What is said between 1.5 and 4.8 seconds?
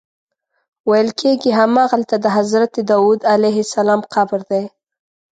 همغلته د حضرت داود علیه السلام قبر دی.